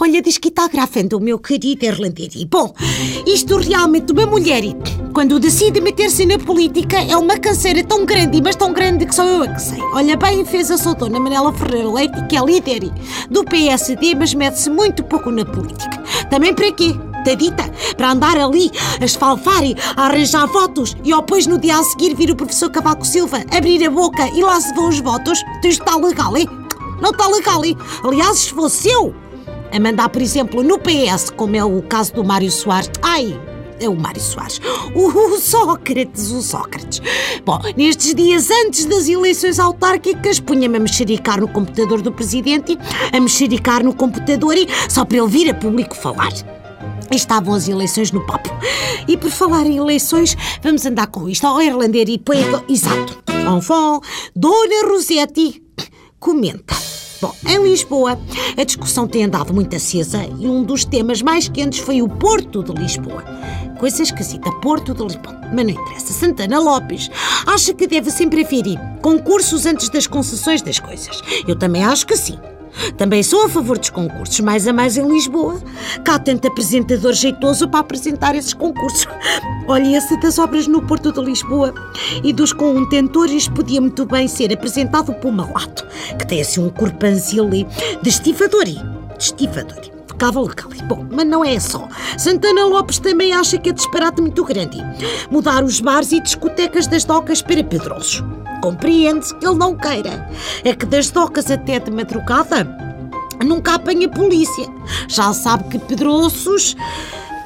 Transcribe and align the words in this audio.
olha, 0.00 0.22
diz 0.22 0.38
que 0.38 0.48
está 0.48 0.66
gravando 0.66 1.18
o 1.18 1.20
meu 1.20 1.38
querido 1.38 1.84
irlandês. 1.84 2.44
Bom, 2.44 2.74
isto 3.26 3.58
realmente, 3.58 4.12
uma 4.12 4.24
mulher, 4.24 4.62
quando 5.12 5.38
decide 5.38 5.80
meter-se 5.80 6.24
na 6.24 6.38
política, 6.38 6.96
é 6.96 7.16
uma 7.16 7.38
canseira 7.38 7.84
tão 7.84 8.06
grande, 8.06 8.40
mas 8.42 8.56
tão 8.56 8.72
grande 8.72 9.04
que 9.04 9.14
só 9.14 9.24
eu 9.24 9.42
a 9.42 9.48
que 9.48 9.60
sei. 9.60 9.80
Olha, 9.92 10.16
bem 10.16 10.44
fez 10.44 10.70
a 10.70 10.78
soltona 10.78 11.20
Manela 11.20 11.52
Ferreira 11.52 11.90
Leite, 11.90 12.26
que 12.28 12.36
é 12.36 12.40
líder 12.42 12.90
do 13.30 13.44
PSD, 13.44 14.14
mas 14.14 14.32
mete-se 14.32 14.70
muito 14.70 15.04
pouco 15.04 15.30
na 15.30 15.44
política. 15.44 16.02
Também 16.30 16.54
para 16.54 16.72
quê? 16.72 16.94
tadita, 17.22 17.70
para 17.98 18.12
andar 18.12 18.38
ali 18.38 18.70
a 18.98 19.04
esfalfar 19.04 19.62
e 19.62 19.76
a 19.94 20.06
arranjar 20.06 20.46
votos 20.46 20.96
e 21.04 21.14
depois 21.14 21.46
no 21.46 21.58
dia 21.58 21.76
a 21.76 21.84
seguir 21.84 22.14
vir 22.14 22.30
o 22.30 22.36
professor 22.36 22.70
Cavaco 22.70 23.06
Silva 23.06 23.44
abrir 23.54 23.86
a 23.86 23.90
boca 23.90 24.26
e 24.34 24.40
lá 24.40 24.58
se 24.58 24.74
vão 24.74 24.88
os 24.88 25.00
votos, 25.00 25.38
isto 25.62 25.82
está 25.82 25.96
legal, 25.96 26.34
hein? 26.34 26.48
Não 26.98 27.10
está 27.10 27.28
legal, 27.28 27.62
hein? 27.62 27.76
Aliás, 28.02 28.38
se 28.38 28.54
fosse 28.54 28.88
eu 28.88 29.14
a 29.72 29.80
mandar, 29.80 30.08
por 30.08 30.20
exemplo, 30.22 30.62
no 30.62 30.78
PS, 30.78 31.30
como 31.30 31.56
é 31.56 31.64
o 31.64 31.82
caso 31.82 32.14
do 32.14 32.24
Mário 32.24 32.50
Soares, 32.50 32.90
ai, 33.02 33.38
é 33.80 33.88
o 33.88 33.96
Mário 33.96 34.20
Soares. 34.20 34.60
O 34.94 35.38
Sócrates, 35.38 36.30
o 36.30 36.42
Sócrates. 36.42 37.00
Bom, 37.44 37.58
nestes 37.76 38.14
dias 38.14 38.50
antes 38.50 38.84
das 38.84 39.08
eleições 39.08 39.58
autárquicas, 39.58 40.38
punha-me 40.38 40.76
a 40.76 40.80
mexericar 40.80 41.40
no 41.40 41.48
computador 41.48 42.02
do 42.02 42.12
presidente, 42.12 42.78
a 43.12 43.18
mexericar 43.18 43.82
no 43.82 43.94
computador 43.94 44.56
e 44.56 44.68
só 44.88 45.04
para 45.04 45.18
ele 45.18 45.28
vir 45.28 45.50
a 45.50 45.54
público 45.54 45.96
falar. 45.96 46.32
Estavam 47.10 47.54
as 47.54 47.68
eleições 47.68 48.12
no 48.12 48.24
papo. 48.24 48.50
E 49.08 49.16
por 49.16 49.30
falar 49.30 49.66
em 49.66 49.78
eleições, 49.78 50.36
vamos 50.62 50.86
andar 50.86 51.08
com 51.08 51.28
isto. 51.28 51.44
Ao 51.44 51.60
irlandeiro 51.60 52.10
e 52.10 52.18
poeta. 52.18 52.62
Exato. 52.68 53.20
Fom, 53.62 54.00
Dona 54.36 54.86
Rosetti 54.88 55.60
comenta. 56.20 56.89
Bom, 57.20 57.34
em 57.46 57.62
Lisboa, 57.62 58.18
a 58.56 58.64
discussão 58.64 59.06
tem 59.06 59.24
andado 59.24 59.52
muito 59.52 59.76
acesa 59.76 60.26
e 60.38 60.46
um 60.46 60.62
dos 60.62 60.86
temas 60.86 61.20
mais 61.20 61.48
quentes 61.48 61.80
foi 61.80 62.00
o 62.00 62.08
Porto 62.08 62.62
de 62.62 62.72
Lisboa. 62.72 63.22
Coisa 63.78 64.02
esquisita, 64.02 64.50
Porto 64.62 64.94
de 64.94 65.02
Lisboa. 65.02 65.38
Mas 65.52 65.64
não 65.64 65.70
interessa. 65.70 66.12
Santana 66.14 66.58
Lopes 66.58 67.10
acha 67.46 67.74
que 67.74 67.86
deve 67.86 68.10
sempre 68.10 68.42
haver 68.42 68.78
concursos 69.02 69.66
antes 69.66 69.90
das 69.90 70.06
concessões 70.06 70.62
das 70.62 70.78
coisas. 70.78 71.20
Eu 71.46 71.56
também 71.56 71.84
acho 71.84 72.06
que 72.06 72.16
sim. 72.16 72.38
Também 72.96 73.22
sou 73.22 73.44
a 73.44 73.48
favor 73.48 73.78
dos 73.78 73.90
concursos, 73.90 74.40
mais 74.40 74.66
a 74.66 74.72
mais 74.72 74.96
em 74.96 75.06
Lisboa. 75.06 75.60
Cá 76.04 76.18
tanto 76.18 76.48
apresentador 76.48 77.12
jeitoso 77.12 77.68
para 77.68 77.80
apresentar 77.80 78.34
esses 78.34 78.54
concursos. 78.54 79.06
Olha, 79.66 79.96
esse 79.96 80.16
das 80.20 80.38
obras 80.38 80.66
no 80.66 80.82
Porto 80.82 81.12
de 81.12 81.20
Lisboa 81.20 81.74
e 82.22 82.32
dos 82.32 82.52
contentores 82.52 83.48
podia 83.48 83.80
muito 83.80 84.04
bem 84.04 84.26
ser 84.26 84.52
apresentado 84.52 85.12
por 85.14 85.32
Malato, 85.32 85.86
que 86.18 86.26
tem 86.26 86.40
assim 86.40 86.60
um 86.60 86.70
corpanzil 86.70 87.48
de 87.48 88.08
estivadori. 88.08 88.74
De 89.18 89.24
estivadori 89.24 90.00
ficava 90.20 90.40
legal. 90.40 90.68
Bom, 90.86 91.06
mas 91.10 91.26
não 91.26 91.44
é 91.44 91.58
só. 91.58 91.88
Santana 92.18 92.66
Lopes 92.66 92.98
também 92.98 93.32
acha 93.32 93.56
que 93.58 93.70
é 93.70 93.72
disparate 93.72 94.20
muito 94.20 94.44
grande. 94.44 94.78
Mudar 95.30 95.64
os 95.64 95.80
bares 95.80 96.12
e 96.12 96.20
discotecas 96.20 96.86
das 96.86 97.04
docas 97.04 97.40
para 97.40 97.64
pedrosos. 97.64 98.22
Compreende-se 98.60 99.34
que 99.36 99.46
ele 99.46 99.56
não 99.56 99.76
queira. 99.76 100.28
É 100.64 100.74
que 100.74 100.86
das 100.86 101.10
docas 101.10 101.50
até 101.50 101.78
de 101.78 101.90
madrugada 101.90 102.66
nunca 103.44 103.74
apanha 103.74 104.08
polícia. 104.08 104.66
Já 105.08 105.32
sabe 105.32 105.64
que 105.70 105.78
Pedroços 105.78 106.76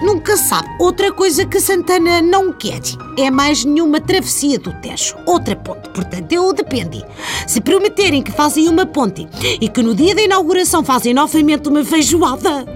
nunca 0.00 0.36
sabe. 0.36 0.68
Outra 0.78 1.12
coisa 1.12 1.44
que 1.44 1.60
Santana 1.60 2.20
não 2.20 2.52
quer 2.52 2.80
é 3.16 3.30
mais 3.30 3.64
nenhuma 3.64 4.00
travessia 4.00 4.58
do 4.58 4.72
Tejo. 4.80 5.16
Outra 5.26 5.56
ponte. 5.56 5.88
Portanto, 5.90 6.32
eu 6.32 6.52
depende. 6.52 7.04
Se 7.46 7.60
prometerem 7.60 8.22
que 8.22 8.32
fazem 8.32 8.68
uma 8.68 8.86
ponte 8.86 9.26
e 9.60 9.68
que 9.68 9.82
no 9.82 9.94
dia 9.94 10.14
da 10.14 10.22
inauguração 10.22 10.84
fazem 10.84 11.14
novamente 11.14 11.68
uma 11.68 11.84
feijoada. 11.84 12.66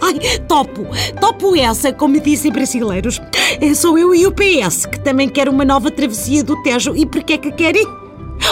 Ai, 0.00 0.38
topo. 0.46 0.86
Topo 1.20 1.56
essa, 1.56 1.92
como 1.92 2.20
dizem 2.20 2.52
brasileiros. 2.52 3.20
É 3.60 3.74
só 3.74 3.96
eu 3.96 4.14
e 4.14 4.26
o 4.26 4.32
PS 4.32 4.86
que 4.86 5.00
também 5.00 5.28
quer 5.28 5.48
uma 5.48 5.64
nova 5.64 5.90
travessia 5.90 6.42
do 6.42 6.60
Tejo. 6.62 6.94
E 6.96 7.06
porquê 7.06 7.34
é 7.34 7.38
que 7.38 7.52
querem? 7.52 8.07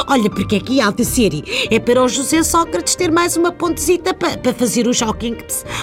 Olha, 0.06 0.30
porque 0.30 0.56
é 0.56 0.60
que 0.60 0.80
há 0.80 0.90
de 0.90 1.04
ser? 1.04 1.32
É 1.70 1.78
para 1.78 2.02
o 2.02 2.08
José 2.08 2.42
Sócrates 2.42 2.94
ter 2.94 3.10
mais 3.10 3.36
uma 3.36 3.52
pontezita 3.52 4.14
para, 4.14 4.36
para 4.38 4.54
fazer 4.54 4.86
o 4.86 4.92
jogging, 4.92 5.36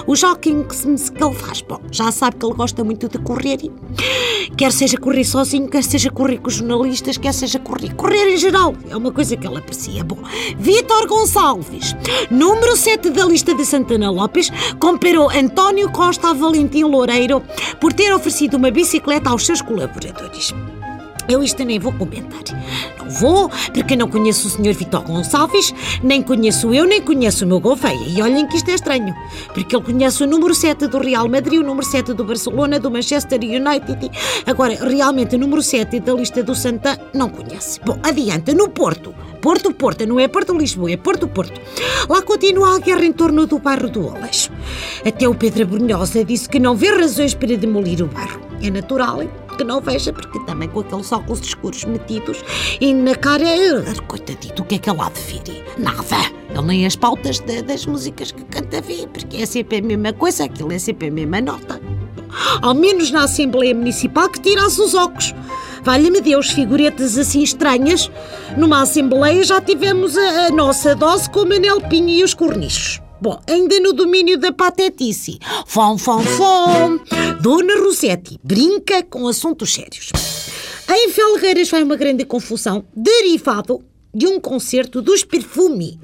o 0.08 0.16
jogging 0.16 0.64
que 0.64 1.24
ele 1.24 1.36
faz. 1.36 1.62
Bom, 1.62 1.80
já 1.92 2.12
sabe 2.12 2.38
que 2.38 2.46
ele 2.46 2.56
gosta 2.56 2.84
muito 2.84 3.08
de 3.08 3.18
correr. 3.20 3.58
Quer 4.58 4.72
seja 4.72 4.98
correr 4.98 5.24
sozinho, 5.24 5.68
quer 5.68 5.84
seja 5.84 6.10
correr 6.10 6.38
com 6.38 6.48
os 6.48 6.56
jornalistas, 6.56 7.18
quer 7.18 7.34
seja 7.34 7.60
correr. 7.60 7.94
Correr 7.96 8.34
em 8.34 8.38
geral 8.38 8.76
é 8.90 8.96
uma 8.96 9.12
coisa 9.12 9.36
que 9.36 9.48
ele 9.48 9.58
aprecia. 9.58 10.04
Bom, 10.04 10.20
Vítor 10.58 11.08
Gonçalves, 11.08 11.96
número 12.30 12.76
7 12.76 13.10
da 13.10 13.26
lista 13.26 13.54
de 13.54 13.66
Santana 13.66 14.12
Lopes, 14.12 14.50
comparou 14.80 15.30
António 15.30 15.92
Costa 15.92 16.30
a 16.30 16.34
Valentim 16.34 16.84
Loureiro 16.84 17.42
por 17.80 17.94
ter 17.94 18.14
oferecido 18.14 18.58
uma 18.58 18.72
bicicleta 18.72 19.30
aos 19.30 19.46
seus 19.46 19.62
colaboradores. 19.62 20.54
Eu 21.28 21.44
isto 21.44 21.64
nem 21.64 21.80
vou 21.80 21.94
comentar. 21.94 22.44
Não 22.98 23.10
vou, 23.10 23.50
porque 23.74 23.96
não 23.96 24.08
conheço 24.08 24.48
o 24.48 24.52
Sr. 24.52 24.74
Vitor 24.74 25.04
Gonçalves, 25.04 25.74
nem 26.04 26.22
conheço 26.22 26.74
eu, 26.74 26.86
nem 26.86 27.02
conheço 27.02 27.46
o 27.46 27.48
meu 27.48 27.60
Gouveia. 27.60 28.08
E 28.08 28.22
olhem 28.22 28.48
que 28.48 28.58
isto 28.58 28.70
é 28.70 28.76
estranho, 28.76 29.14
porque 29.54 29.76
ele 29.76 29.86
conhece 29.86 30.24
o 30.24 30.28
número 30.28 30.54
7 30.54 30.88
do 30.88 31.00
Real 31.00 31.28
Madrid, 31.28 31.62
o 31.62 31.64
número 31.64 31.86
7 31.86 32.14
do 32.14 32.24
Barcelona, 32.24 32.80
do 32.80 32.92
Manchester 32.92 33.40
United. 33.40 34.12
Agora, 34.46 34.76
realmente, 34.76 35.36
o 35.36 35.40
número 35.40 35.62
7 35.62 36.00
da 36.00 36.14
lista 36.14 36.44
do 36.44 36.56
Santa 36.56 37.00
não 37.14 37.30
conhece. 37.30 37.80
Bom, 37.86 37.98
adianta, 38.04 38.54
no 38.54 38.70
Porto. 38.70 39.14
Porto, 39.42 39.74
Porto, 39.74 40.06
não 40.06 40.20
é 40.20 40.28
Porto 40.30 40.58
Lisboa, 40.58 40.92
é 40.92 40.96
Porto, 40.96 41.28
Porto. 41.28 41.60
Lá 42.08 42.22
continua 42.22 42.76
a 42.76 42.80
guerra 42.80 43.04
em 43.04 43.12
torno 43.12 43.46
do 43.46 43.60
bairro 43.60 43.90
do 43.90 44.08
Oleixo. 44.08 44.50
Até 45.06 45.28
o 45.28 45.36
Pedro 45.36 45.68
Brunhosa 45.68 46.24
disse 46.24 46.48
que 46.48 46.60
não 46.60 46.78
vê 46.78 46.90
razões 46.92 47.34
para 47.34 47.58
demolir 47.58 48.02
o 48.02 48.08
bairro. 48.08 48.40
É 48.62 48.70
natural, 48.70 49.22
hein? 49.22 49.30
Que 49.54 49.64
não 49.64 49.82
veja, 49.82 50.12
porque 50.12 50.40
também 50.46 50.70
com 50.70 50.82
aqueles 50.82 51.12
óculos 51.12 51.40
escuros 51.42 51.84
metidos 51.86 52.44
e 52.80 52.94
na 52.94 53.16
cara, 53.16 53.46
coitadito, 54.08 54.62
o 54.62 54.66
que 54.66 54.76
é 54.76 54.78
que 54.78 54.90
ele 54.90 55.02
há 55.02 55.10
de 55.10 55.22
vir? 55.22 55.64
Nada. 55.78 56.32
Ele 56.50 56.62
nem 56.62 56.86
as 56.86 56.96
pautas 56.96 57.40
de, 57.40 57.62
das 57.62 57.86
músicas 57.86 58.32
que 58.32 58.44
canta 58.46 58.82
vê, 58.82 59.08
porque 59.12 59.38
é 59.38 59.46
sempre 59.46 59.78
a 59.78 59.82
mesma 59.82 60.14
coisa, 60.14 60.46
aquilo 60.46 60.72
é 60.72 60.80
sempre 60.80 61.08
a 61.08 61.12
mesma 61.12 61.42
nota. 61.42 61.82
Ao 62.62 62.74
menos 62.74 63.12
na 63.12 63.24
Assembleia 63.24 63.74
Municipal 63.74 64.30
que 64.30 64.40
tirasse 64.40 64.82
os 64.82 64.94
óculos. 64.94 65.34
Valha-me 65.84 66.22
Deus, 66.22 66.50
figuretas 66.50 67.18
assim 67.18 67.44
estranhas. 67.44 68.10
Numa 68.58 68.82
Assembleia 68.82 69.44
já 69.44 69.60
tivemos 69.60 70.18
a, 70.18 70.48
a 70.48 70.50
nossa 70.50 70.96
dose 70.96 71.30
com 71.30 71.42
o 71.42 71.46
Manel 71.50 71.82
Pinho 71.82 72.10
e 72.10 72.24
os 72.24 72.34
cornichos. 72.34 73.02
Bom, 73.24 73.40
ainda 73.50 73.80
no 73.80 73.94
domínio 73.94 74.38
da 74.38 74.52
patetice. 74.52 75.40
Fom, 75.66 75.98
fom, 75.98 76.22
fom. 76.22 77.00
Dona 77.40 77.80
Rosetti 77.80 78.38
brinca 78.44 79.02
com 79.02 79.26
assuntos 79.30 79.74
sérios. 79.74 80.12
Em 80.90 81.10
Felgueiras 81.10 81.70
vai 81.70 81.84
uma 81.84 81.96
grande 81.96 82.26
confusão 82.26 82.84
derivado 82.94 83.82
de 84.14 84.28
um 84.28 84.40
concerto 84.40 85.02
dos 85.02 85.24
Perfume. 85.24 86.00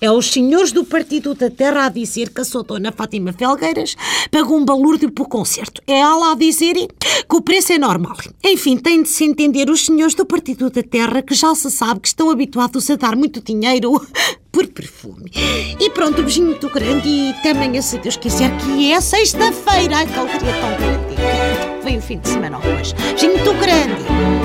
É 0.00 0.10
os 0.10 0.30
senhores 0.30 0.72
do 0.72 0.84
Partido 0.84 1.34
da 1.34 1.50
Terra 1.50 1.86
a 1.86 1.88
dizer 1.88 2.30
que 2.30 2.40
a 2.40 2.44
sua 2.44 2.62
dona 2.62 2.92
Fátima 2.92 3.32
Felgueiras 3.32 3.96
pagou 4.30 4.58
um 4.58 4.64
balúrdio 4.64 5.10
por 5.10 5.26
concerto. 5.26 5.80
É 5.86 5.98
ela 5.98 6.32
a 6.32 6.34
dizer 6.36 6.74
que 6.74 7.36
o 7.36 7.40
preço 7.40 7.72
é 7.72 7.78
normal. 7.78 8.16
Enfim, 8.44 8.76
tem 8.76 9.02
de 9.02 9.08
se 9.08 9.24
entender 9.24 9.70
os 9.70 9.86
senhores 9.86 10.14
do 10.14 10.26
Partido 10.26 10.70
da 10.70 10.82
Terra 10.82 11.22
que 11.22 11.34
já 11.34 11.54
se 11.54 11.70
sabe 11.70 12.00
que 12.00 12.08
estão 12.08 12.30
habituados 12.30 12.88
a 12.90 12.96
dar 12.96 13.16
muito 13.16 13.42
dinheiro 13.42 14.00
por 14.52 14.66
perfume. 14.68 15.30
E 15.80 15.90
pronto, 15.90 16.20
um 16.20 16.24
beijinho 16.24 16.46
muito 16.46 16.68
grande 16.68 17.08
e 17.08 17.48
amanhã, 17.48 17.80
se 17.80 17.98
Deus 17.98 18.16
quiser, 18.16 18.56
que 18.58 18.92
é 18.92 19.00
sexta-feira. 19.00 19.96
Ai, 19.96 20.06
que 20.06 20.18
alegria 20.18 20.52
tão 20.60 20.76
grande. 20.76 21.82
Vem 21.82 21.98
o 21.98 22.02
fim 22.02 22.18
de 22.18 22.28
semana 22.28 22.58
hoje. 22.58 22.94
Beijinho 22.94 23.32
muito 23.32 23.54
grande. 23.54 24.35